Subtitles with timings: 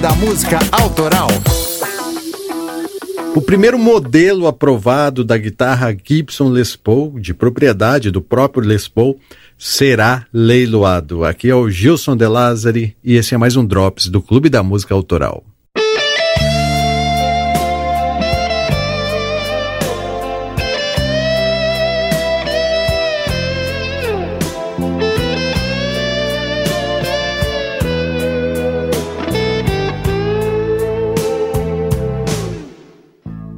[0.00, 1.26] Da Música Autoral.
[3.34, 9.18] O primeiro modelo aprovado da guitarra Gibson Les Paul, de propriedade do próprio Les Paul,
[9.58, 11.24] será leiloado.
[11.24, 14.62] Aqui é o Gilson De Lázari e esse é mais um Drops do Clube da
[14.62, 15.42] Música Autoral.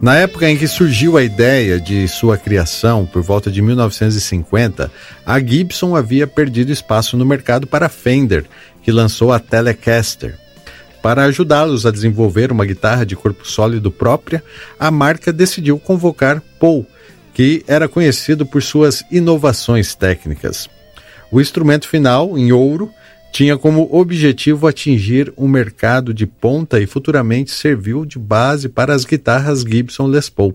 [0.00, 4.90] Na época em que surgiu a ideia de sua criação, por volta de 1950,
[5.26, 8.46] a Gibson havia perdido espaço no mercado para a Fender,
[8.82, 10.38] que lançou a Telecaster.
[11.02, 14.42] Para ajudá-los a desenvolver uma guitarra de corpo sólido própria,
[14.78, 16.86] a marca decidiu convocar Paul,
[17.34, 20.66] que era conhecido por suas inovações técnicas.
[21.30, 22.90] O instrumento final, em ouro,
[23.32, 29.04] tinha como objetivo atingir um mercado de ponta e futuramente serviu de base para as
[29.04, 30.54] guitarras Gibson Les Paul,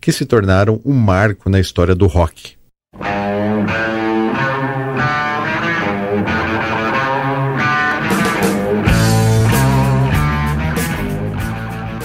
[0.00, 2.54] que se tornaram um marco na história do rock.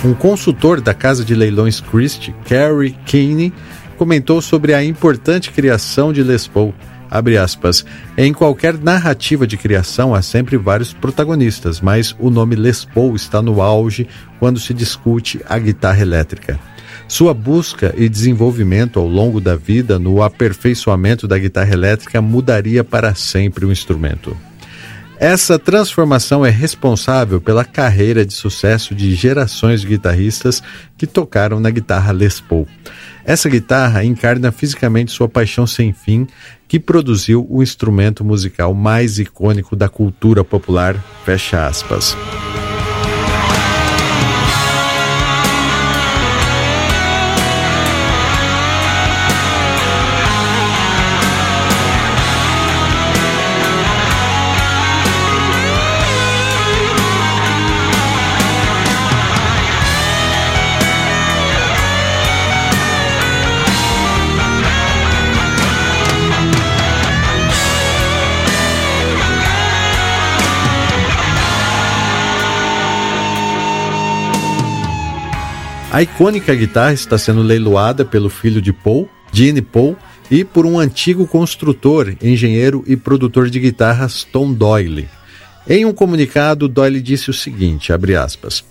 [0.04, 3.52] Um consultor da casa de leilões Christie, Kerry Keeney,
[3.98, 6.74] comentou sobre a importante criação de Les Paul
[7.10, 7.86] Abre aspas.
[8.18, 13.42] Em qualquer narrativa de criação há sempre vários protagonistas, mas o nome Les Paul está
[13.42, 14.08] no auge
[14.40, 16.60] quando se discute a guitarra elétrica.
[17.08, 23.16] Sua busca e desenvolvimento ao longo da vida no aperfeiçoamento da guitarra elétrica mudaria para
[23.16, 24.38] sempre o instrumento.
[25.20, 30.64] Essa transformação é responsável pela carreira de sucesso de gerações de guitarristas
[30.98, 32.66] que tocaram na guitarra Les Paul.
[33.26, 36.26] Essa guitarra encarna fisicamente sua paixão sem fim
[36.70, 42.16] que produziu o instrumento musical mais icônico da cultura popular, fecha aspas.
[76.00, 79.98] A icônica guitarra está sendo leiloada pelo filho de Paul, Gene Paul,
[80.32, 85.10] e por um antigo construtor, engenheiro e produtor de guitarras Tom Doyle.
[85.68, 88.64] Em um comunicado, Doyle disse o seguinte, aspas,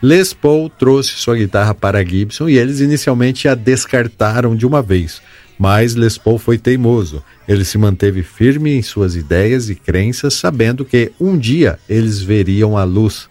[0.00, 5.20] Les Paul trouxe sua guitarra para Gibson e eles inicialmente a descartaram de uma vez,
[5.58, 7.24] mas Les Paul foi teimoso.
[7.48, 12.78] Ele se manteve firme em suas ideias e crenças, sabendo que um dia eles veriam
[12.78, 13.28] a luz.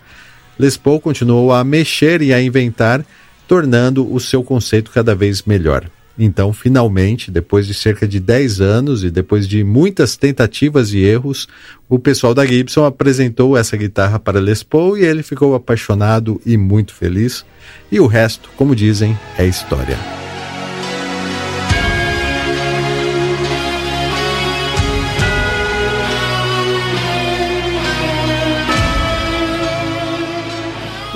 [0.59, 3.05] Les Paul continuou a mexer e a inventar,
[3.47, 5.89] tornando o seu conceito cada vez melhor.
[6.19, 11.47] Então, finalmente, depois de cerca de 10 anos e depois de muitas tentativas e erros,
[11.87, 16.57] o pessoal da Gibson apresentou essa guitarra para Les Paul e ele ficou apaixonado e
[16.57, 17.45] muito feliz.
[17.91, 20.26] E o resto, como dizem, é história.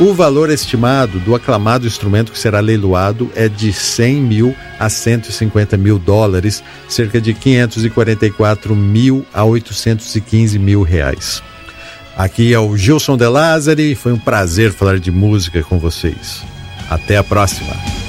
[0.01, 5.77] O valor estimado do aclamado instrumento que será leiloado é de 100 mil a 150
[5.77, 11.43] mil dólares, cerca de 544 mil a 815 mil reais.
[12.17, 16.41] Aqui é o Gilson De Lázari, foi um prazer falar de música com vocês.
[16.89, 18.00] Até a próxima!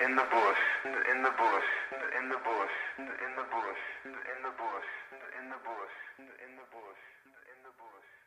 [0.00, 1.68] In the bush, in the bush,
[2.16, 4.88] in the bush, in the bush, in the bush,
[5.36, 8.21] in the bush, in the bush, in the bush.